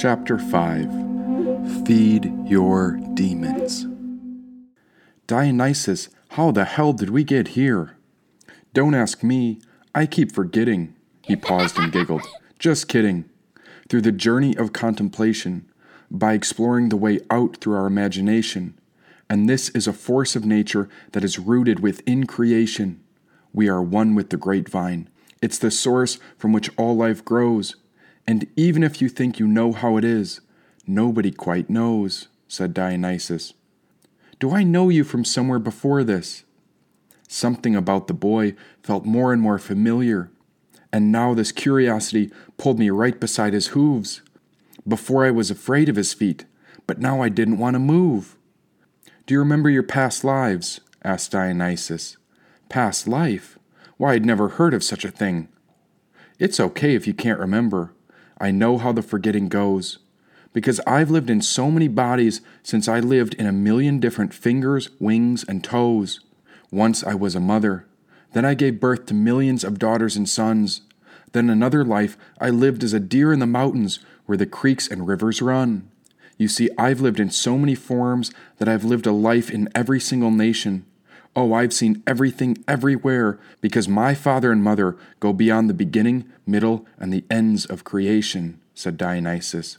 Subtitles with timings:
[0.00, 3.86] Chapter 5 Feed Your Demons.
[5.26, 7.98] Dionysus, how the hell did we get here?
[8.72, 9.60] Don't ask me.
[9.94, 10.96] I keep forgetting.
[11.20, 12.22] He paused and giggled.
[12.58, 13.28] Just kidding.
[13.90, 15.70] Through the journey of contemplation,
[16.10, 18.80] by exploring the way out through our imagination,
[19.28, 23.04] and this is a force of nature that is rooted within creation.
[23.52, 25.10] We are one with the grapevine.
[25.42, 27.76] It's the source from which all life grows.
[28.30, 30.40] And even if you think you know how it is,
[30.86, 33.54] nobody quite knows, said Dionysus.
[34.38, 36.44] Do I know you from somewhere before this?
[37.26, 38.54] Something about the boy
[38.84, 40.30] felt more and more familiar,
[40.92, 44.22] and now this curiosity pulled me right beside his hooves.
[44.86, 46.44] Before I was afraid of his feet,
[46.86, 48.36] but now I didn't want to move.
[49.26, 50.80] Do you remember your past lives?
[51.02, 52.16] asked Dionysus.
[52.68, 53.58] Past life?
[53.96, 55.48] Why, I'd never heard of such a thing.
[56.38, 57.92] It's okay if you can't remember.
[58.40, 59.98] I know how the forgetting goes.
[60.52, 64.90] Because I've lived in so many bodies since I lived in a million different fingers,
[64.98, 66.20] wings, and toes.
[66.72, 67.86] Once I was a mother.
[68.32, 70.82] Then I gave birth to millions of daughters and sons.
[71.32, 75.06] Then another life I lived as a deer in the mountains where the creeks and
[75.06, 75.88] rivers run.
[76.38, 80.00] You see, I've lived in so many forms that I've lived a life in every
[80.00, 80.86] single nation.
[81.36, 86.86] Oh, I've seen everything everywhere because my father and mother go beyond the beginning, middle,
[86.98, 89.78] and the ends of creation, said Dionysus.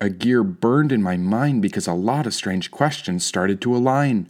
[0.00, 4.28] A gear burned in my mind because a lot of strange questions started to align.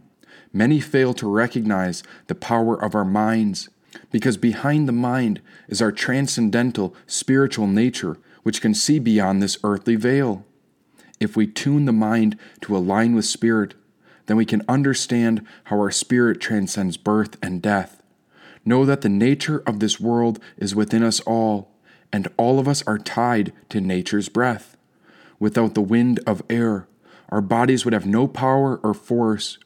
[0.53, 3.71] Many fail to recognize the power of our minds
[4.11, 9.97] because behind the mind is our transcendental spiritual nature, which can see beyond this earthly
[9.97, 10.45] veil.
[11.21, 13.75] If we tune the mind to align with spirit,
[14.27, 18.03] then we can understand how our spirit transcends birth and death.
[18.65, 21.73] Know that the nature of this world is within us all,
[22.13, 24.77] and all of us are tied to nature's breath.
[25.41, 26.87] Without the wind of air,
[27.31, 29.59] our bodies would have no power or force.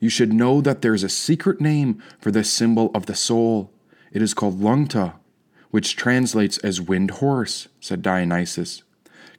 [0.00, 3.70] You should know that there is a secret name for this symbol of the soul.
[4.10, 5.14] It is called Lungta,
[5.70, 8.82] which translates as wind horse, said Dionysus.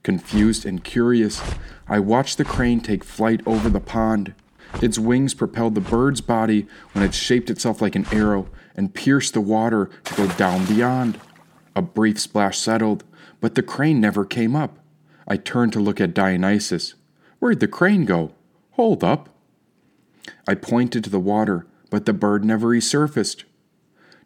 [0.04, 1.42] Confused and curious,
[1.88, 4.34] I watched the crane take flight over the pond.
[4.82, 9.34] Its wings propelled the bird's body when it shaped itself like an arrow and pierced
[9.34, 11.20] the water to go down beyond.
[11.76, 13.04] A brief splash settled,
[13.40, 14.80] but the crane never came up.
[15.28, 16.96] I turned to look at Dionysus.
[17.40, 18.34] Where'd the crane go?
[18.72, 19.30] Hold up.
[20.48, 23.44] I pointed to the water, but the bird never resurfaced.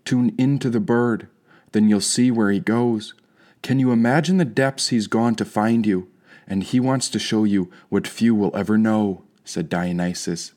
[0.06, 1.27] Tune into the bird,
[1.72, 3.13] then you'll see where he goes.
[3.62, 6.09] Can you imagine the depths he's gone to find you?
[6.47, 10.51] And he wants to show you what few will ever know said Dionysus.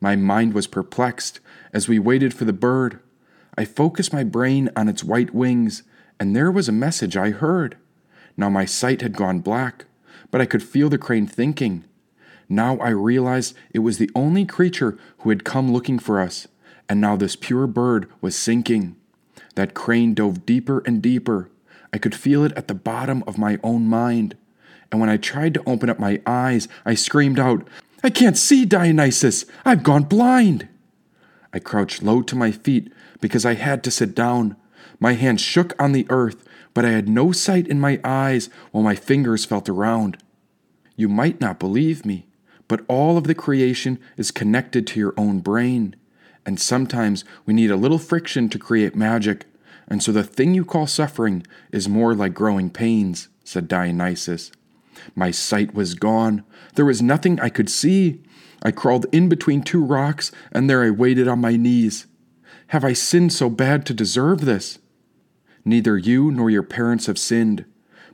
[0.00, 1.40] My mind was perplexed
[1.72, 3.00] as we waited for the bird.
[3.56, 5.82] I focused my brain on its white wings,
[6.20, 7.76] and there was a message I heard.
[8.36, 9.86] Now my sight had gone black,
[10.30, 11.84] but I could feel the crane thinking.
[12.48, 16.46] Now I realized it was the only creature who had come looking for us,
[16.88, 18.96] and now this pure bird was sinking.
[19.56, 21.50] That crane dove deeper and deeper.
[21.92, 24.36] I could feel it at the bottom of my own mind.
[24.90, 27.66] And when I tried to open up my eyes, I screamed out,
[28.02, 29.44] I can't see Dionysus.
[29.64, 30.68] I've gone blind.
[31.52, 34.56] I crouched low to my feet because I had to sit down.
[35.00, 36.44] My hands shook on the earth,
[36.74, 40.18] but I had no sight in my eyes while my fingers felt around.
[40.96, 42.26] You might not believe me,
[42.68, 45.96] but all of the creation is connected to your own brain.
[46.46, 49.46] And sometimes we need a little friction to create magic.
[49.88, 54.52] And so the thing you call suffering is more like growing pains, said Dionysus.
[55.14, 56.44] My sight was gone.
[56.74, 58.22] There was nothing I could see.
[58.62, 62.06] I crawled in between two rocks, and there I waited on my knees.
[62.68, 64.78] Have I sinned so bad to deserve this?
[65.64, 67.64] Neither you nor your parents have sinned,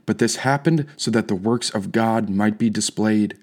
[0.05, 3.37] but this happened so that the works of God might be displayed.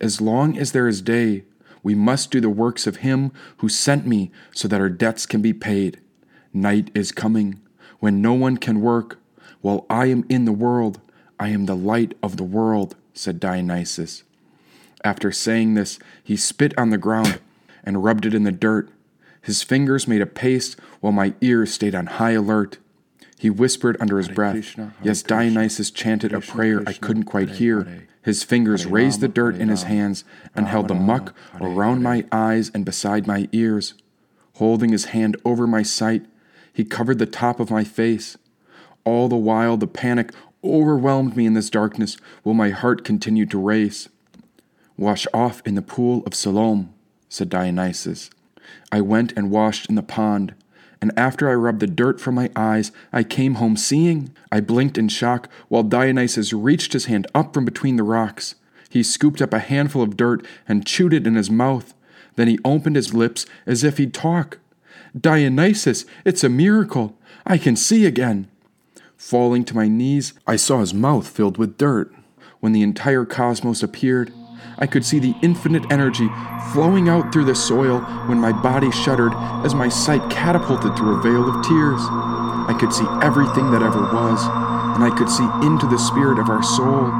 [0.00, 1.44] As long as there is day,
[1.82, 5.42] we must do the works of Him who sent me so that our debts can
[5.42, 6.00] be paid.
[6.52, 7.60] Night is coming,
[8.00, 9.18] when no one can work.
[9.60, 11.00] While I am in the world,
[11.38, 14.22] I am the light of the world, said Dionysus.
[15.04, 17.40] After saying this, he spit on the ground
[17.84, 18.90] and rubbed it in the dirt.
[19.42, 22.78] His fingers made a paste while my ears stayed on high alert.
[23.38, 24.74] He whispered under his breath.
[25.02, 28.06] Yes, Dionysus chanted a prayer I couldn't quite hear.
[28.22, 32.70] His fingers raised the dirt in his hands and held the muck around my eyes
[32.72, 33.92] and beside my ears.
[34.54, 36.24] Holding his hand over my sight,
[36.72, 38.38] he covered the top of my face.
[39.04, 40.32] All the while, the panic
[40.64, 44.08] overwhelmed me in this darkness while my heart continued to race.
[44.96, 46.92] Wash off in the pool of Siloam,
[47.28, 48.30] said Dionysus.
[48.90, 50.54] I went and washed in the pond,
[51.00, 54.34] and after I rubbed the dirt from my eyes, I came home seeing.
[54.50, 58.54] I blinked in shock while Dionysus reached his hand up from between the rocks.
[58.88, 61.92] He scooped up a handful of dirt and chewed it in his mouth.
[62.36, 64.58] Then he opened his lips as if he'd talk.
[65.18, 67.18] Dionysus, it's a miracle.
[67.44, 68.48] I can see again.
[69.16, 72.12] Falling to my knees, I saw his mouth filled with dirt.
[72.60, 74.32] When the entire cosmos appeared,
[74.78, 76.28] I could see the infinite energy
[76.72, 79.32] flowing out through the soil when my body shuddered
[79.64, 82.00] as my sight catapulted through a veil of tears.
[82.00, 84.42] I could see everything that ever was,
[84.94, 87.12] and I could see into the spirit of our soul.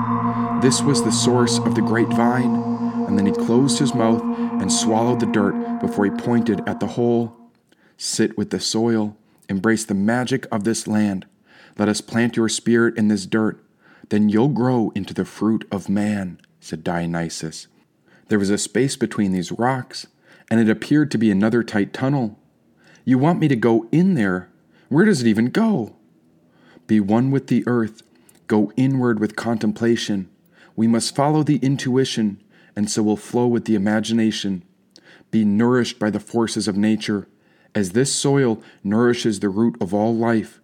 [0.60, 2.54] This was the source of the great vine.
[3.06, 6.86] And then he closed his mouth and swallowed the dirt before he pointed at the
[6.86, 7.36] hole.
[7.98, 9.16] Sit with the soil,
[9.48, 11.26] embrace the magic of this land.
[11.78, 13.62] Let us plant your spirit in this dirt.
[14.08, 17.68] Then you'll grow into the fruit of man said Dionysus.
[18.28, 20.06] There was a space between these rocks,
[20.50, 22.38] and it appeared to be another tight tunnel.
[23.04, 24.48] You want me to go in there?
[24.88, 25.96] Where does it even go?
[26.86, 28.02] Be one with the earth.
[28.46, 30.30] Go inward with contemplation.
[30.74, 32.42] We must follow the intuition,
[32.74, 34.64] and so will flow with the imagination.
[35.30, 37.28] Be nourished by the forces of nature,
[37.74, 40.60] as this soil nourishes the root of all life.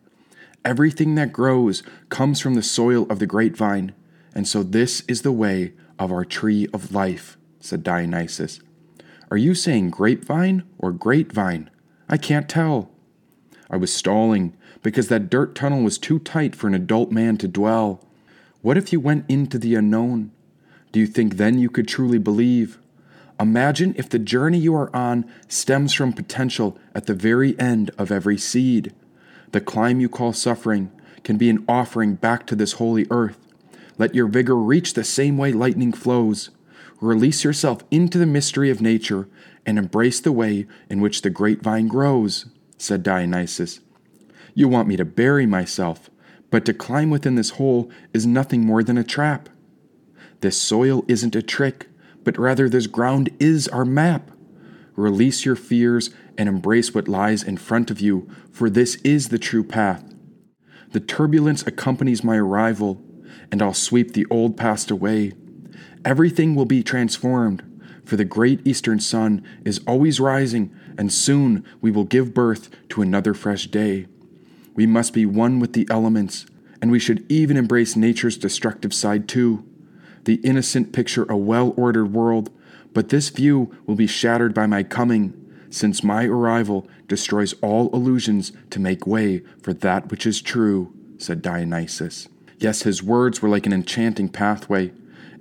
[0.64, 3.92] Everything that grows comes from the soil of the grapevine,
[4.34, 8.60] and so this is the way of our tree of life, said Dionysus.
[9.30, 11.70] Are you saying grapevine or grapevine?
[12.08, 12.90] I can't tell.
[13.70, 17.48] I was stalling because that dirt tunnel was too tight for an adult man to
[17.48, 18.04] dwell.
[18.60, 20.32] What if you went into the unknown?
[20.92, 22.78] Do you think then you could truly believe?
[23.38, 28.10] Imagine if the journey you are on stems from potential at the very end of
[28.10, 28.92] every seed.
[29.52, 30.92] The climb you call suffering
[31.24, 33.38] can be an offering back to this holy earth.
[33.98, 36.50] Let your vigor reach the same way lightning flows.
[37.00, 39.28] Release yourself into the mystery of nature
[39.66, 42.46] and embrace the way in which the grapevine grows,
[42.78, 43.80] said Dionysus.
[44.54, 46.10] You want me to bury myself,
[46.50, 49.48] but to climb within this hole is nothing more than a trap.
[50.40, 51.88] This soil isn't a trick,
[52.24, 54.30] but rather this ground is our map.
[54.96, 59.38] Release your fears and embrace what lies in front of you, for this is the
[59.38, 60.14] true path.
[60.92, 63.02] The turbulence accompanies my arrival,
[63.52, 65.32] and I'll sweep the old past away.
[66.04, 67.62] Everything will be transformed,
[68.04, 73.02] for the great eastern sun is always rising, and soon we will give birth to
[73.02, 74.06] another fresh day.
[74.74, 76.46] We must be one with the elements,
[76.82, 79.64] and we should even embrace nature's destructive side too.
[80.24, 82.50] The innocent picture a well ordered world,
[82.92, 85.34] but this view will be shattered by my coming,
[85.70, 91.40] since my arrival destroys all illusions to make way for that which is true, said
[91.40, 92.28] Dionysus.
[92.58, 94.92] Yes, his words were like an enchanting pathway,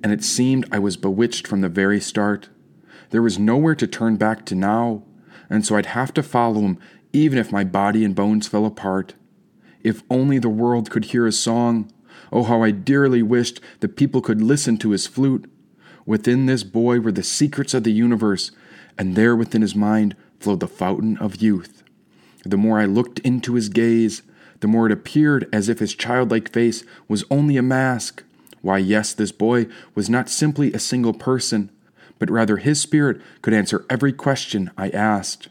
[0.02, 2.50] and it seemed I was bewitched from the very start.
[3.10, 5.04] There was nowhere to turn back to now,
[5.50, 6.80] and so I'd have to follow him
[7.12, 9.16] even if my body and bones fell apart.
[9.84, 11.92] If only the world could hear his song.
[12.32, 15.50] Oh, how I dearly wished that people could listen to his flute.
[16.06, 18.52] Within this boy were the secrets of the universe,
[19.00, 21.84] and there within his mind flowed the fountain of youth.
[22.46, 24.22] The more I looked into his gaze,
[24.60, 28.24] the more it appeared as if his childlike face was only a mask.
[28.62, 31.72] Why, yes, this boy was not simply a single person,
[32.20, 35.48] but rather his spirit could answer every question I asked.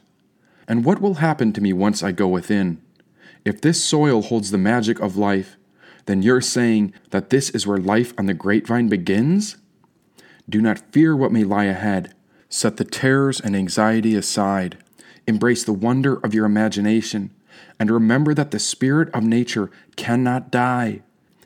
[0.68, 2.82] And what will happen to me once I go within?
[3.46, 5.56] If this soil holds the magic of life,
[6.04, 9.56] then you're saying that this is where life on the grapevine begins?
[10.48, 12.14] Do not fear what may lie ahead.
[12.48, 14.78] Set the terrors and anxiety aside.
[15.26, 17.30] Embrace the wonder of your imagination
[17.78, 21.02] and remember that the spirit of nature cannot die.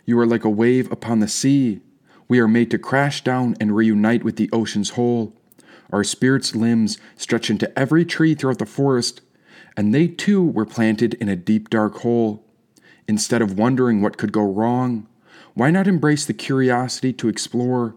[0.06, 1.80] You are like a wave upon the sea.
[2.28, 5.34] We are made to crash down and reunite with the ocean's whole.
[5.90, 9.20] Our spirit's limbs stretch into every tree throughout the forest,
[9.76, 12.44] and they too were planted in a deep dark hole.
[13.06, 15.06] Instead of wondering what could go wrong,
[15.54, 17.94] why not embrace the curiosity to explore?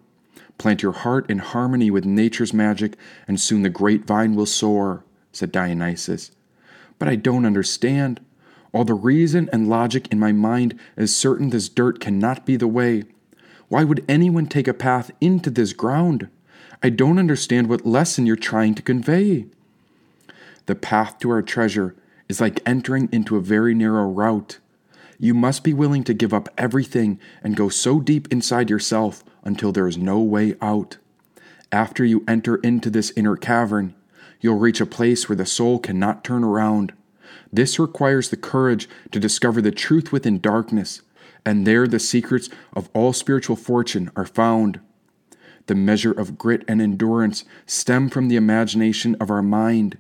[0.58, 2.96] Plant your heart in harmony with nature's magic,
[3.28, 6.32] and soon the great vine will soar, said Dionysus.
[6.98, 8.22] But I don't understand.
[8.72, 12.68] All the reason and logic in my mind is certain this dirt cannot be the
[12.68, 13.04] way.
[13.68, 16.30] Why would anyone take a path into this ground?
[16.84, 19.46] I don't understand what lesson you're trying to convey.
[20.66, 21.96] The path to our treasure
[22.28, 24.60] is like entering into a very narrow route.
[25.18, 29.72] You must be willing to give up everything and go so deep inside yourself until
[29.72, 30.98] there is no way out.
[31.72, 33.96] After you enter into this inner cavern,
[34.42, 36.94] you'll reach a place where the soul cannot turn around.
[37.52, 41.02] This requires the courage to discover the truth within darkness,
[41.46, 44.80] and there the secrets of all spiritual fortune are found.
[45.68, 49.98] The measure of grit and endurance stem from the imagination of our mind,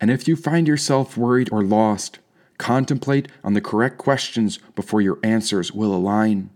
[0.00, 2.20] And if you find yourself worried or lost,
[2.56, 6.50] contemplate on the correct questions before your answers will align.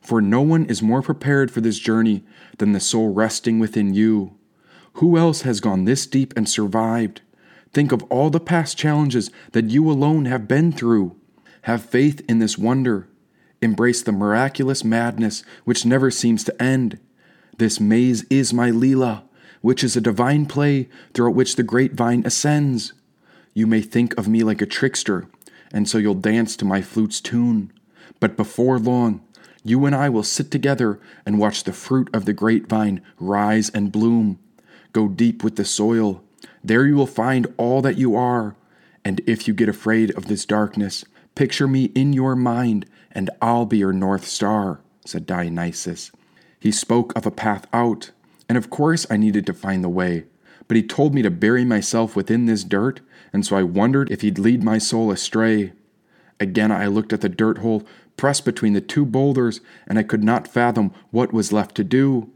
[0.00, 2.24] For no one is more prepared for this journey
[2.58, 4.34] than the soul resting within you.
[4.94, 7.20] Who else has gone this deep and survived?
[7.72, 11.16] Think of all the past challenges that you alone have been through.
[11.62, 13.08] Have faith in this wonder.
[13.62, 16.98] Embrace the miraculous madness which never seems to end.
[17.58, 19.22] This maze is my Leela,
[19.60, 22.94] which is a divine play throughout which the great vine ascends.
[23.52, 25.26] You may think of me like a trickster,
[25.72, 27.70] and so you'll dance to my flute's tune.
[28.18, 29.22] But before long,
[29.64, 33.92] you and I will sit together and watch the fruit of the grapevine rise and
[33.92, 34.38] bloom.
[34.92, 36.22] Go deep with the soil.
[36.64, 38.56] There you will find all that you are.
[39.04, 43.66] And if you get afraid of this darkness, picture me in your mind, and I'll
[43.66, 46.10] be your North Star, said Dionysus.
[46.58, 48.10] He spoke of a path out,
[48.48, 50.24] and of course I needed to find the way.
[50.68, 53.00] But he told me to bury myself within this dirt,
[53.32, 55.72] and so I wondered if he'd lead my soul astray.
[56.38, 57.84] Again I looked at the dirt hole
[58.20, 62.30] pressed between the two boulders, and I could not fathom what was left to do.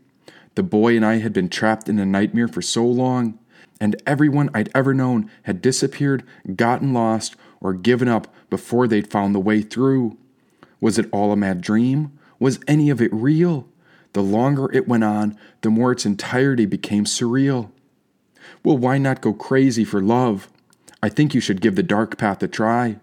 [0.54, 3.38] The boy and I had been trapped in a nightmare for so long,
[3.78, 6.24] and everyone I'd ever known had disappeared,
[6.56, 10.16] gotten lost, or given up before they'd found the way through.
[10.80, 12.18] Was it all a mad dream?
[12.38, 13.68] Was any of it real?
[14.14, 17.72] The longer it went on, the more its entirety became surreal.
[18.62, 20.48] Well, why not go crazy for love?
[21.02, 23.00] I think you should give the dark path a try.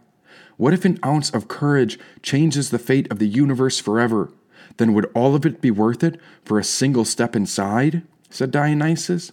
[0.62, 4.32] What if an ounce of courage changes the fate of the universe forever?
[4.78, 8.04] Then would all of it be worth it for a single step inside?
[8.30, 9.32] said Dionysus.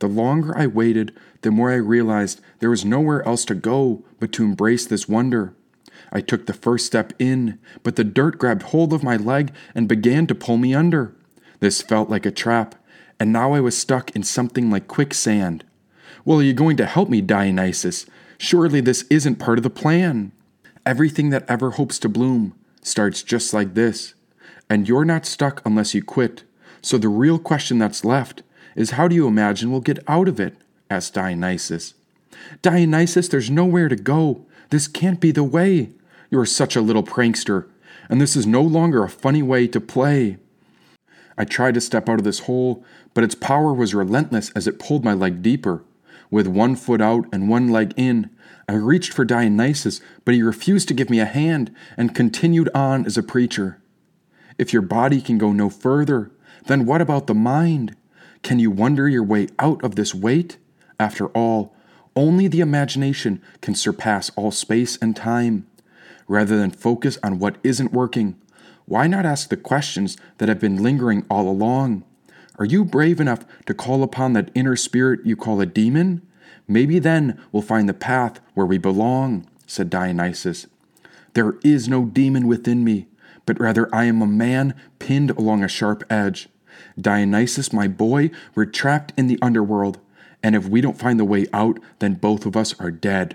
[0.00, 4.32] The longer I waited, the more I realized there was nowhere else to go but
[4.32, 5.54] to embrace this wonder.
[6.10, 9.86] I took the first step in, but the dirt grabbed hold of my leg and
[9.86, 11.14] began to pull me under.
[11.60, 12.74] This felt like a trap,
[13.20, 15.62] and now I was stuck in something like quicksand.
[16.24, 18.06] Well, are you going to help me, Dionysus?
[18.42, 20.32] Surely this isn't part of the plan.
[20.84, 24.14] Everything that ever hopes to bloom starts just like this.
[24.68, 26.42] And you're not stuck unless you quit.
[26.82, 28.42] So the real question that's left
[28.74, 30.56] is how do you imagine we'll get out of it?
[30.90, 31.94] asked Dionysus.
[32.62, 34.44] Dionysus, there's nowhere to go.
[34.70, 35.90] This can't be the way.
[36.28, 37.68] You are such a little prankster,
[38.08, 40.38] and this is no longer a funny way to play.
[41.38, 42.84] I tried to step out of this hole,
[43.14, 45.84] but its power was relentless as it pulled my leg deeper.
[46.32, 48.30] With one foot out and one leg in,
[48.66, 53.04] I reached for Dionysus, but he refused to give me a hand and continued on
[53.04, 53.82] as a preacher.
[54.56, 56.30] If your body can go no further,
[56.68, 57.94] then what about the mind?
[58.42, 60.56] Can you wonder your way out of this weight?
[60.98, 61.76] After all,
[62.16, 65.66] only the imagination can surpass all space and time.
[66.26, 68.40] Rather than focus on what isn't working,
[68.86, 72.04] why not ask the questions that have been lingering all along?
[72.62, 76.22] Are you brave enough to call upon that inner spirit you call a demon?
[76.68, 80.68] Maybe then we'll find the path where we belong, said Dionysus.
[81.34, 83.08] There is no demon within me,
[83.46, 86.48] but rather I am a man pinned along a sharp edge.
[86.96, 89.98] Dionysus, my boy, we're trapped in the underworld,
[90.40, 93.34] and if we don't find the way out, then both of us are dead.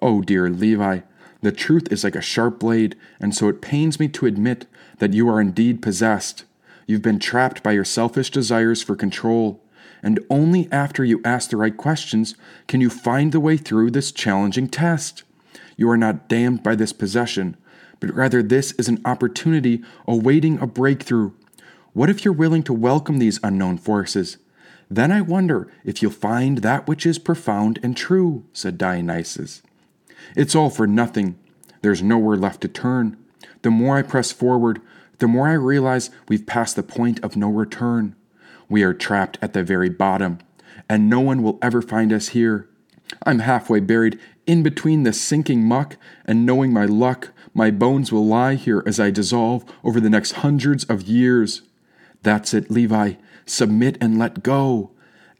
[0.00, 1.00] Oh, dear Levi,
[1.40, 4.66] the truth is like a sharp blade, and so it pains me to admit
[4.98, 6.44] that you are indeed possessed.
[6.86, 9.60] You've been trapped by your selfish desires for control,
[10.02, 12.36] and only after you ask the right questions
[12.68, 15.24] can you find the way through this challenging test.
[15.76, 17.56] You are not damned by this possession,
[17.98, 21.32] but rather this is an opportunity awaiting a breakthrough.
[21.92, 24.38] What if you're willing to welcome these unknown forces?
[24.88, 29.62] Then I wonder if you'll find that which is profound and true, said Dionysus.
[30.36, 31.36] It's all for nothing.
[31.82, 33.16] There's nowhere left to turn.
[33.62, 34.80] The more I press forward,
[35.18, 38.14] the more I realize we've passed the point of no return.
[38.68, 40.38] We are trapped at the very bottom,
[40.88, 42.68] and no one will ever find us here.
[43.24, 48.26] I'm halfway buried in between the sinking muck, and knowing my luck, my bones will
[48.26, 51.62] lie here as I dissolve over the next hundreds of years.
[52.22, 53.14] That's it, Levi.
[53.46, 54.90] Submit and let go.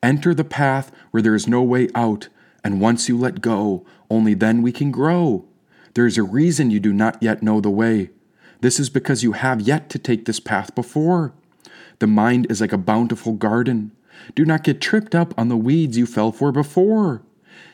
[0.03, 2.29] Enter the path where there is no way out,
[2.63, 5.45] and once you let go, only then we can grow.
[5.95, 8.11] There is a reason you do not yet know the way.
[8.67, 11.33] This is because you have yet to take this path before.
[12.01, 13.93] The mind is like a bountiful garden.
[14.35, 17.23] Do not get tripped up on the weeds you fell for before.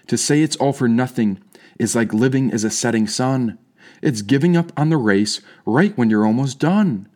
[0.08, 1.42] To say it's all for nothing
[1.78, 3.58] is like living as a setting sun.
[4.02, 7.08] It's giving up on the race right when you're almost done.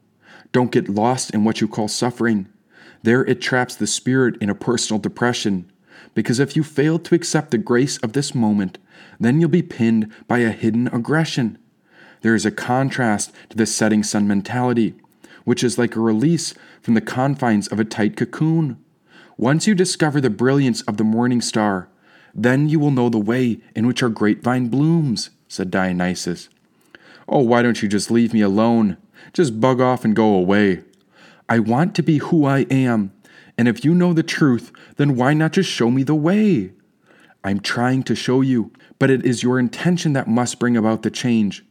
[0.52, 2.49] Don't get lost in what you call suffering.
[3.02, 5.71] There it traps the spirit in a personal depression.
[6.14, 8.78] Because if you fail to accept the grace of this moment,
[9.21, 11.59] then you'll be pinned by a hidden aggression.
[12.26, 14.95] There is a contrast to the setting sun mentality,
[15.45, 18.78] which is like a release from the confines of a tight cocoon.
[19.37, 21.88] Once you discover the brilliance of the morning star,
[22.35, 26.49] Then you will know the way in which our grapevine blooms, said Dionysus.
[27.28, 28.97] Oh, why don't you just leave me alone?
[29.33, 30.83] Just bug off and go away.
[31.49, 33.12] I want to be who I am,
[33.56, 36.73] and if you know the truth, then why not just show me the way?
[37.45, 41.11] I'm trying to show you, but it is your intention that must bring about the
[41.12, 41.64] change.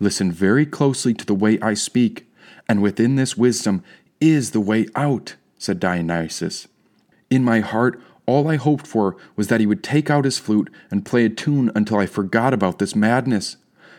[0.00, 2.26] Listen very closely to the way I speak,
[2.68, 3.84] and within this wisdom
[4.20, 6.66] is the way out, said Dionysus.
[7.28, 10.70] In my heart, all I hoped for was that he would take out his flute
[10.90, 13.56] and play a tune until I forgot about this madness.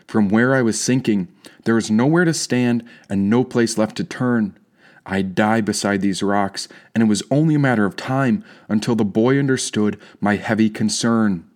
[0.07, 1.27] From where I was sinking,
[1.65, 4.57] there was nowhere to stand and no place left to turn.
[5.05, 9.05] I'd die beside these rocks, and it was only a matter of time until the
[9.05, 11.49] boy understood my heavy concern.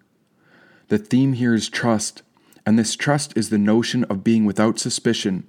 [0.90, 2.24] The theme here is trust,
[2.66, 5.48] and this trust is the notion of being without suspicion.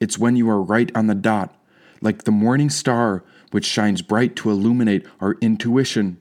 [0.00, 1.54] It's when you are right on the dot,
[2.00, 6.18] like the morning star which shines bright to illuminate our intuition.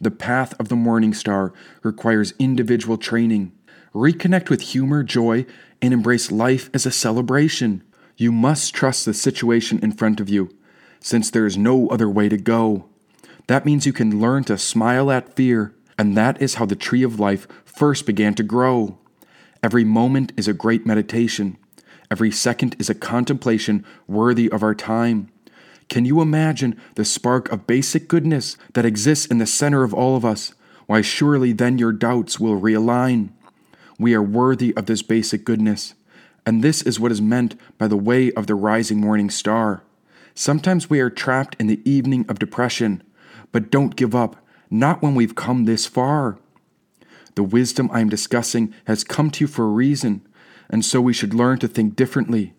[0.00, 1.52] The path of the morning star
[1.82, 3.52] requires individual training.
[3.94, 5.46] Reconnect with humor, joy,
[5.80, 7.82] and embrace life as a celebration.
[8.16, 10.50] You must trust the situation in front of you,
[11.00, 12.86] since there is no other way to go.
[13.46, 17.02] That means you can learn to smile at fear, and that is how the tree
[17.02, 18.98] of life first began to grow.
[19.62, 21.56] Every moment is a great meditation.
[22.10, 25.30] Every second is a contemplation worthy of our time.
[25.88, 30.16] Can you imagine the spark of basic goodness that exists in the center of all
[30.16, 30.52] of us?
[30.86, 33.30] Why, surely then your doubts will realign.
[33.98, 35.94] We are worthy of this basic goodness,
[36.44, 39.82] and this is what is meant by the way of the rising morning star.
[40.34, 43.02] Sometimes we are trapped in the evening of depression,
[43.52, 44.36] but don't give up,
[44.70, 46.38] not when we've come this far.
[47.36, 50.26] The wisdom I am discussing has come to you for a reason,
[50.70, 52.54] and so we should learn to think differently.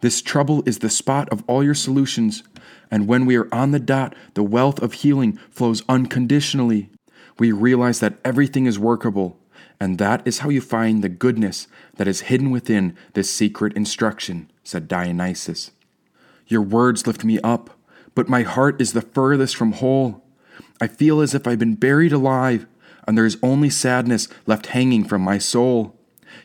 [0.00, 2.42] This trouble is the spot of all your solutions,
[2.90, 6.90] and when we are on the dot, the wealth of healing flows unconditionally.
[7.38, 9.38] We realize that everything is workable,
[9.80, 14.50] and that is how you find the goodness that is hidden within this secret instruction,
[14.64, 15.70] said Dionysus.
[16.48, 17.70] Your words lift me up,
[18.16, 20.24] but my heart is the furthest from whole.
[20.80, 22.66] I feel as if I've been buried alive,
[23.08, 25.96] and there is only sadness left hanging from my soul.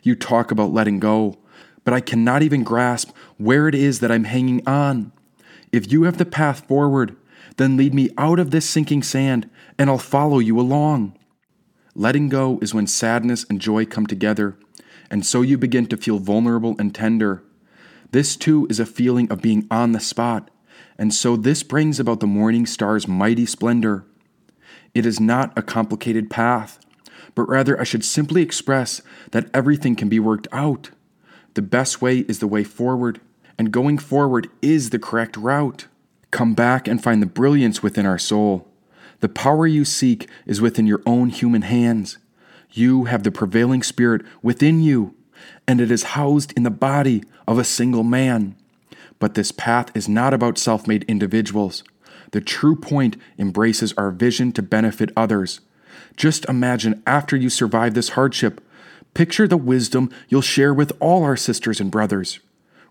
[0.01, 1.37] You talk about letting go,
[1.83, 5.11] but I cannot even grasp where it is that I'm hanging on.
[5.73, 7.17] If you have the path forward,
[7.57, 11.17] then lead me out of this sinking sand, and I'll follow you along.
[11.95, 14.57] Letting go is when sadness and joy come together,
[15.11, 17.43] and so you begin to feel vulnerable and tender.
[18.11, 20.49] This too is a feeling of being on the spot,
[20.97, 24.05] and so this brings about the morning star's mighty splendor.
[24.93, 26.79] It is not a complicated path,
[27.35, 29.01] but rather I should simply express
[29.31, 30.91] that everything can be worked out.
[31.55, 33.19] The best way is the way forward,
[33.57, 35.87] and going forward is the correct route.
[36.31, 38.67] Come back and find the brilliance within our soul.
[39.19, 42.17] The power you seek is within your own human hands.
[42.71, 45.15] You have the prevailing spirit within you,
[45.67, 48.55] and it is housed in the body of a single man.
[49.19, 51.83] But this path is not about self made individuals.
[52.33, 55.61] The true point embraces our vision to benefit others.
[56.15, 58.61] Just imagine after you survive this hardship,
[59.13, 62.39] Picture the wisdom you'll share with all our sisters and brothers.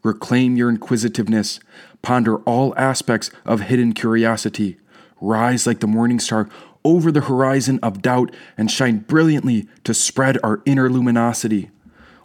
[0.05, 1.59] Reclaim your inquisitiveness.
[2.01, 4.77] Ponder all aspects of hidden curiosity.
[5.21, 6.49] Rise like the morning star
[6.85, 11.71] over the horizon of doubt and shine brilliantly to spread our inner luminosity.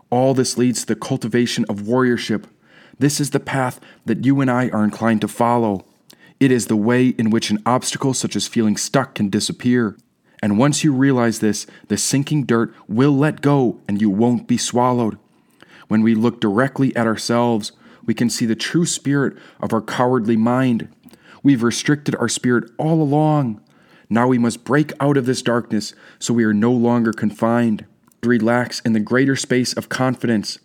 [0.09, 2.45] All this leads to the cultivation of warriorship.
[2.99, 5.85] This is the path that you and I are inclined to follow.
[6.39, 9.97] It is the way in which an obstacle such as feeling stuck can disappear.
[10.41, 14.57] And once you realize this, the sinking dirt will let go and you won't be
[14.57, 15.17] swallowed.
[15.87, 17.71] When we look directly at ourselves,
[18.05, 20.89] we can see the true spirit of our cowardly mind.
[21.41, 23.61] We've restricted our spirit all along.
[24.09, 27.85] Now we must break out of this darkness so we are no longer confined.
[28.23, 30.59] Relax in the greater space of confidence.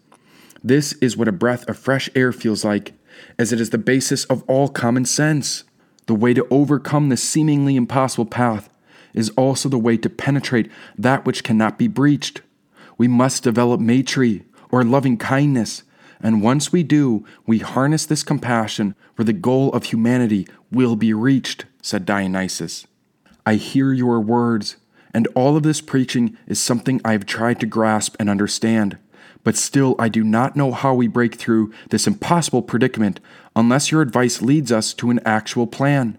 [0.62, 2.92] This is what a breath of fresh air feels like,
[3.38, 5.64] as it is the basis of all common sense.
[6.06, 8.68] The way to overcome this seemingly impossible path
[9.14, 12.42] is also the way to penetrate that which cannot be breached.
[12.98, 15.82] We must develop maitri, or loving kindness,
[16.20, 21.12] and once we do, we harness this compassion where the goal of humanity will be
[21.12, 22.86] reached, said Dionysus.
[23.44, 24.76] I hear your words,
[25.12, 28.98] and all of this preaching is something I have tried to grasp and understand.
[29.44, 33.20] But still, I do not know how we break through this impossible predicament
[33.56, 36.16] unless your advice leads us to an actual plan.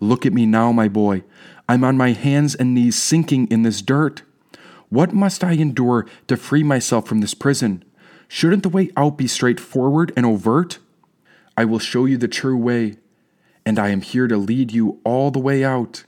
[0.00, 1.22] Look at me now, my boy.
[1.68, 4.22] I'm on my hands and knees sinking in this dirt.
[4.88, 7.84] What must I endure to free myself from this prison?
[8.26, 10.78] Shouldn't the way out be straightforward and overt?
[11.56, 12.96] I will show you the true way,
[13.64, 16.04] and I am here to lead you all the way out.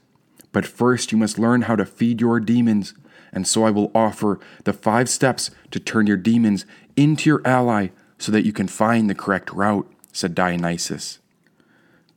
[0.51, 2.93] But first, you must learn how to feed your demons,
[3.33, 6.65] and so I will offer the five steps to turn your demons
[6.95, 11.19] into your ally so that you can find the correct route, said Dionysus.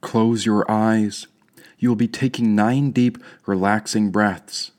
[0.03, 1.27] Close your eyes.
[1.79, 4.71] You will be taking nine deep, relaxing breaths.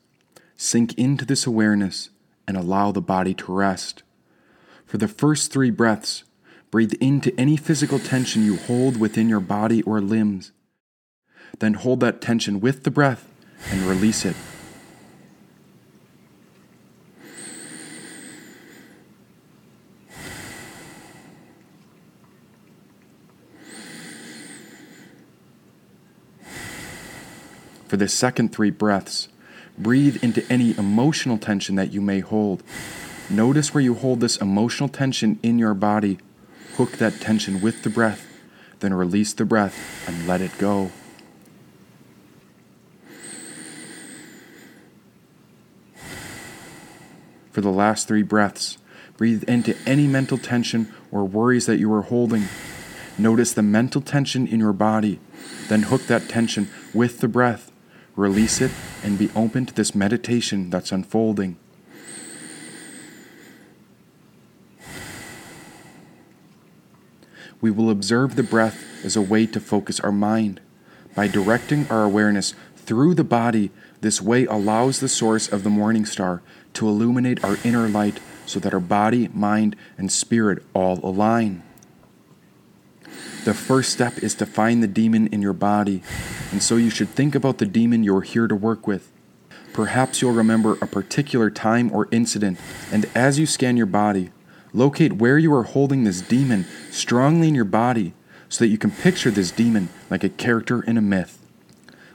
[0.56, 2.10] Sink into this awareness
[2.46, 4.02] and allow the body to rest.
[4.86, 6.24] For the first three breaths,
[6.70, 10.52] breathe into any physical tension you hold within your body or limbs.
[11.58, 13.30] Then hold that tension with the breath
[13.70, 14.36] and release it
[27.98, 29.26] For the second three breaths,
[29.76, 32.62] breathe into any emotional tension that you may hold.
[33.28, 36.20] Notice where you hold this emotional tension in your body.
[36.76, 38.24] Hook that tension with the breath,
[38.78, 40.92] then release the breath and let it go.
[47.50, 48.78] For the last three breaths,
[49.16, 52.44] breathe into any mental tension or worries that you are holding.
[53.18, 55.18] Notice the mental tension in your body,
[55.66, 57.67] then hook that tension with the breath
[58.18, 61.56] release it, and be open to this meditation that's unfolding.
[67.60, 70.60] We will observe the breath as a way to focus our mind.
[71.14, 76.04] By directing our awareness through the body, this way allows the source of the morning
[76.04, 76.42] star
[76.74, 81.62] to illuminate our inner light so that our body, mind, and spirit all align.
[83.48, 86.02] The first step is to find the demon in your body,
[86.52, 89.10] and so you should think about the demon you're here to work with.
[89.72, 92.60] Perhaps you'll remember a particular time or incident,
[92.92, 94.32] and as you scan your body,
[94.74, 98.12] locate where you are holding this demon strongly in your body
[98.50, 101.38] so that you can picture this demon like a character in a myth.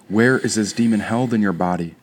[0.10, 1.96] Where is this demon held in your body?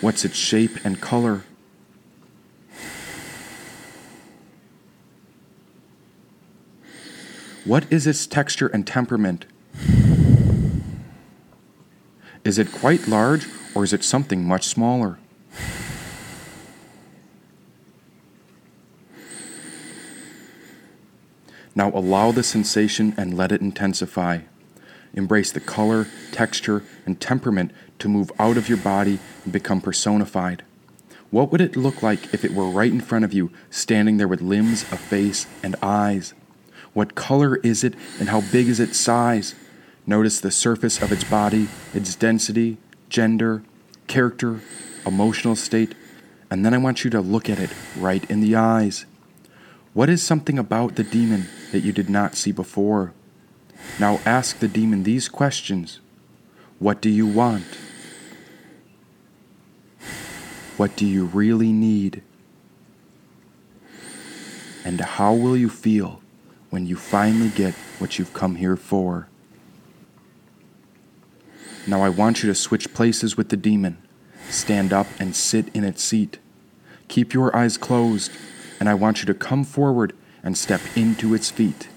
[0.00, 1.44] What's its shape and color?
[7.66, 9.44] What is its texture and temperament?
[12.42, 15.18] Is it quite large or is it something much smaller?
[21.74, 24.40] Now allow the sensation and let it intensify.
[25.12, 30.64] Embrace the color, texture, and temperament to move out of your body and become personified.
[31.30, 34.28] What would it look like if it were right in front of you, standing there
[34.28, 36.32] with limbs, a face, and eyes?
[36.92, 39.54] What color is it and how big is its size?
[40.06, 43.62] Notice the surface of its body, its density, gender,
[44.06, 44.60] character,
[45.06, 45.94] emotional state,
[46.50, 49.06] and then I want you to look at it right in the eyes.
[49.94, 53.12] What is something about the demon that you did not see before?
[53.98, 56.00] Now ask the demon these questions
[56.78, 57.78] What do you want?
[60.76, 62.22] What do you really need?
[64.84, 66.22] And how will you feel
[66.70, 69.28] when you finally get what you've come here for.
[71.86, 73.98] Now I want you to switch places with the demon.
[74.48, 76.38] Stand up and sit in its seat.
[77.08, 78.30] Keep your eyes closed,
[78.78, 81.88] and I want you to come forward and step into its feet.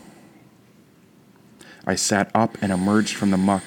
[1.85, 3.63] I sat up and emerged from the muck.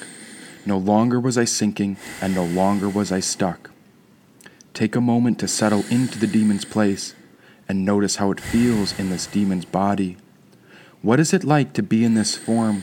[0.65, 3.71] No longer was I sinking, and no longer was I stuck.
[4.75, 7.15] Take a moment to settle into the demon's place
[7.69, 10.17] and notice how it feels in this demon's body.
[11.07, 12.83] What is it like to be in this form?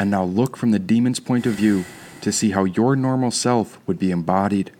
[0.00, 1.84] And now look from the demon's point of view
[2.20, 4.72] to see how your normal self would be embodied.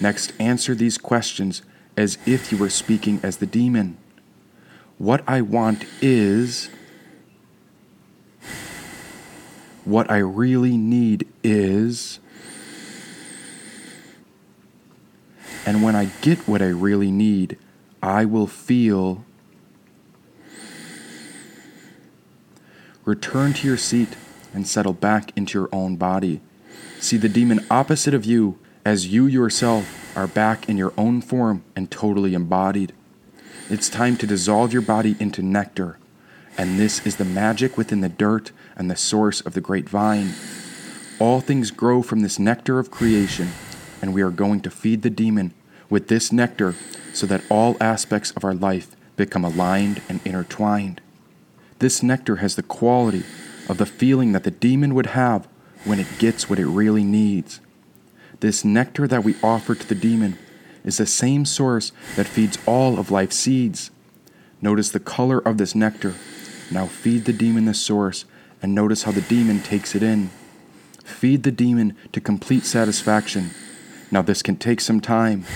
[0.00, 1.62] Next, answer these questions
[1.96, 3.98] as if you were speaking as the demon.
[4.98, 6.70] What I want is.
[9.84, 12.18] What I really need is.
[15.64, 17.58] And when I get what I really need,
[18.02, 19.24] I will feel
[23.04, 24.10] Return to your seat
[24.54, 26.40] and settle back into your own body.
[27.00, 31.64] See the demon opposite of you as you yourself are back in your own form
[31.74, 32.92] and totally embodied.
[33.68, 35.98] It's time to dissolve your body into nectar,
[36.56, 40.34] and this is the magic within the dirt and the source of the great vine.
[41.18, 43.48] All things grow from this nectar of creation,
[44.00, 45.54] and we are going to feed the demon
[45.90, 46.76] with this nectar
[47.12, 51.00] so that all aspects of our life become aligned and intertwined.
[51.82, 53.24] This nectar has the quality
[53.68, 55.48] of the feeling that the demon would have
[55.84, 57.58] when it gets what it really needs.
[58.38, 60.38] This nectar that we offer to the demon
[60.84, 63.90] is the same source that feeds all of life's seeds.
[64.60, 66.14] Notice the color of this nectar.
[66.70, 68.26] Now feed the demon the source
[68.62, 70.30] and notice how the demon takes it in.
[71.02, 73.50] Feed the demon to complete satisfaction.
[74.12, 75.46] Now, this can take some time,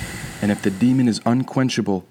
[0.42, 2.04] and if the demon is unquenchable,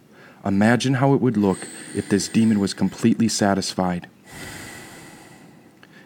[0.45, 4.07] imagine how it would look if this demon was completely satisfied.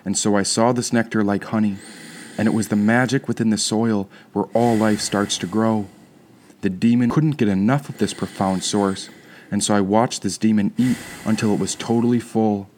[0.05, 1.77] And so I saw this nectar like honey,
[2.37, 5.87] and it was the magic within the soil where all life starts to grow.
[6.61, 9.09] The demon couldn't get enough of this profound source,
[9.51, 12.69] and so I watched this demon eat until it was totally full.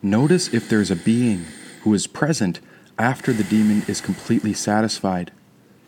[0.00, 1.44] Notice if there's a being
[1.82, 2.60] who is present
[2.98, 5.32] after the demon is completely satisfied.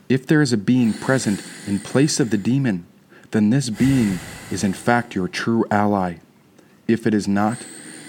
[0.09, 2.87] If there is a being present in place of the demon,
[3.31, 4.19] then this being
[4.51, 6.17] is in fact your true ally.
[6.87, 7.59] If it is not,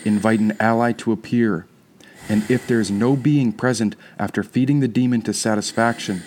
[0.04, 1.66] invite an ally to appear.
[2.28, 6.24] And if there is no being present after feeding the demon to satisfaction,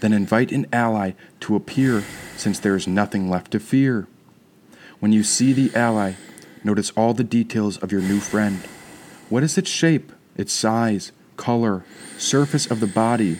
[0.00, 2.04] then invite an ally to appear
[2.36, 4.06] since there is nothing left to fear.
[4.98, 6.14] When you see the ally,
[6.64, 8.60] notice all the details of your new friend.
[9.28, 11.84] What is its shape, its size, color,
[12.18, 13.38] surface of the body?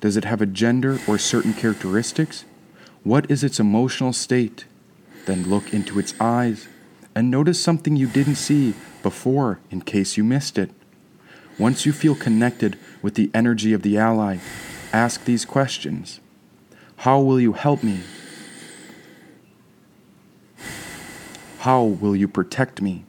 [0.00, 2.44] Does it have a gender or certain characteristics?
[3.04, 4.64] What is its emotional state?
[5.26, 6.68] Then look into its eyes
[7.14, 10.70] and notice something you didn't see before in case you missed it.
[11.58, 14.38] Once you feel connected with the energy of the ally,
[14.92, 16.20] ask these questions
[16.98, 18.00] How will you help me?
[21.58, 23.04] How will you protect me?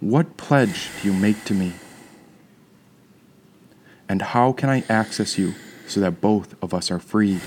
[0.00, 1.72] What pledge do you make to me?
[4.06, 5.54] And how can I access you
[5.86, 7.40] so that both of us are free?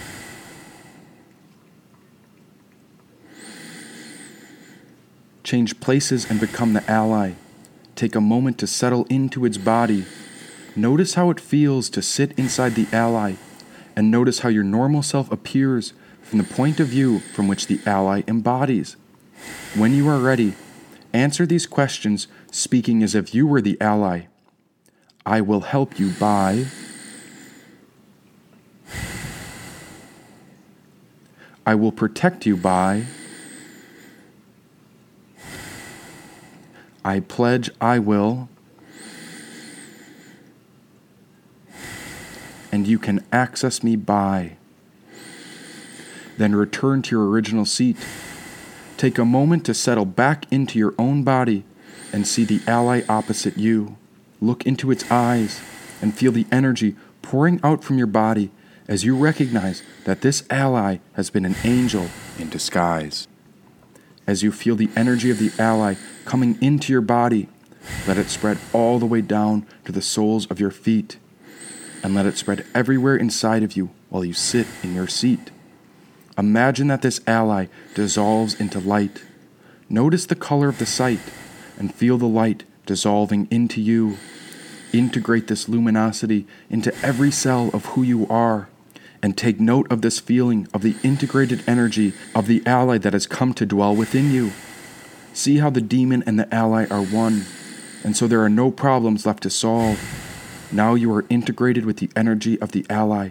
[5.44, 7.34] Change places and become the ally.
[7.96, 10.06] Take a moment to settle into its body.
[10.76, 13.36] Notice how it feels to sit inside the ally,
[13.96, 17.80] and notice how your normal self appears from the point of view from which the
[17.86, 18.98] ally embodies.
[19.76, 20.54] When you are ready,
[21.14, 24.24] Answer these questions speaking as if you were the ally.
[25.26, 26.66] I will help you by.
[31.68, 33.04] I will protect you by.
[37.04, 38.48] I pledge I will.
[42.72, 44.56] And you can access me by.
[46.38, 47.98] Then return to your original seat.
[48.96, 51.66] Take a moment to settle back into your own body
[52.14, 53.98] and see the ally opposite you.
[54.40, 55.60] Look into its eyes
[56.02, 58.52] and feel the energy pouring out from your body
[58.88, 62.08] as you recognize that this ally has been an angel
[62.40, 63.28] in disguise.
[64.26, 65.96] As you feel the energy of the ally
[66.26, 67.50] coming into your body,
[68.08, 71.18] let it spread all the way down to the soles of your feet,
[72.04, 75.52] and let it spread everywhere inside of you while you sit in your seat.
[76.38, 79.24] Imagine that this ally dissolves into light.
[79.90, 81.20] Notice the color of the sight
[81.78, 84.18] and feel the light dissolving into you.
[84.94, 88.70] Integrate this luminosity into every cell of who you are
[89.22, 93.28] and take note of this feeling of the integrated energy of the ally that has
[93.28, 94.52] come to dwell within you.
[95.34, 97.46] See how the demon and the ally are one,
[98.04, 100.00] and so there are no problems left to solve.
[100.72, 103.30] Now you are integrated with the energy of the ally.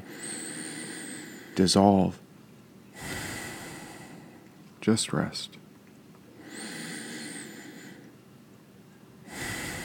[1.57, 2.18] Dissolve.
[4.81, 5.57] Just rest.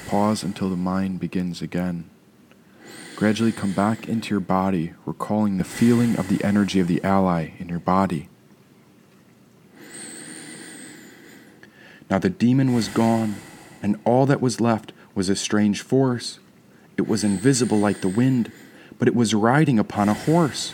[0.07, 2.10] Pause until the mind begins again.
[3.21, 7.51] Gradually come back into your body, recalling the feeling of the energy of the ally
[7.59, 8.29] in your body.
[12.09, 13.35] Now the demon was gone,
[13.83, 16.39] and all that was left was a strange force.
[16.97, 18.51] It was invisible like the wind,
[18.97, 20.73] but it was riding upon a horse.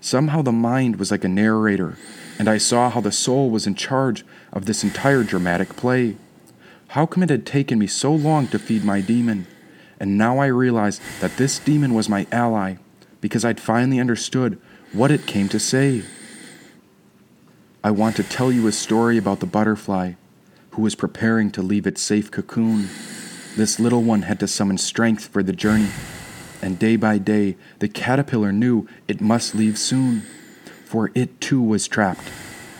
[0.00, 1.98] Somehow the mind was like a narrator,
[2.38, 6.16] and I saw how the soul was in charge of this entire dramatic play.
[6.86, 9.46] How come it had taken me so long to feed my demon?
[9.98, 12.76] And now I realized that this demon was my ally
[13.20, 14.60] because I'd finally understood
[14.92, 16.02] what it came to say.
[17.82, 20.12] I want to tell you a story about the butterfly
[20.70, 22.88] who was preparing to leave its safe cocoon.
[23.56, 25.88] This little one had to summon strength for the journey,
[26.62, 30.22] and day by day the caterpillar knew it must leave soon
[30.88, 32.32] for it too was trapped.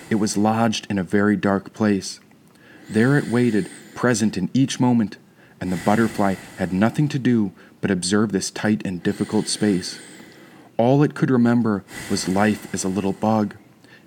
[0.09, 2.21] It was lodged in a very dark place.
[2.89, 5.19] There it waited, present in each moment,
[5.61, 9.99] and the butterfly had nothing to do but observe this tight and difficult space.
[10.77, 13.57] All it could remember was life as a little bug,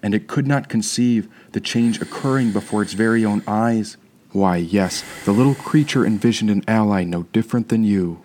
[0.02, 3.98] and it could not conceive the change occurring before its very own eyes.
[4.32, 8.22] Why, yes, the little creature envisioned an ally no different than you,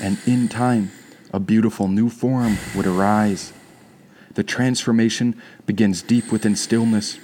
[0.00, 0.92] and in time,
[1.32, 3.52] a beautiful new form would arise.
[4.34, 7.18] The transformation begins deep within stillness,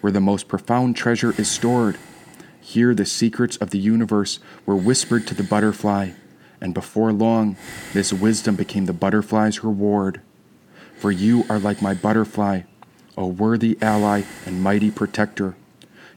[0.00, 1.98] where the most profound treasure is stored.
[2.60, 6.10] Here, the secrets of the universe were whispered to the butterfly,
[6.60, 7.56] and before long,
[7.92, 10.20] this wisdom became the butterfly's reward.
[10.96, 12.62] For you are like my butterfly,
[13.16, 15.56] a worthy ally and mighty protector.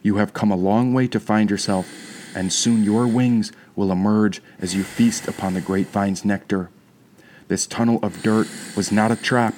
[0.02, 1.90] You have come a long way to find yourself,
[2.36, 6.70] and soon your wings will emerge as you feast upon the grapevine's nectar.
[7.48, 9.56] This tunnel of dirt was not a trap,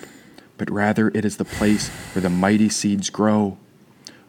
[0.58, 3.58] but rather it is the place where the mighty seeds grow.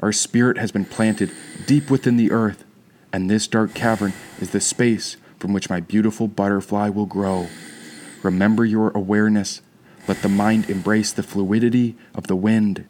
[0.00, 1.30] Our spirit has been planted
[1.66, 2.64] deep within the earth,
[3.12, 7.48] and this dark cavern is the space from which my beautiful butterfly will grow.
[8.22, 9.62] Remember your awareness.
[10.08, 12.86] Let the mind embrace the fluidity of the wind.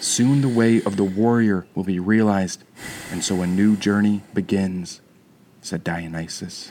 [0.00, 2.62] Soon the way of the warrior will be realized,
[3.10, 5.00] and so a new journey begins,
[5.60, 6.70] said Dionysus.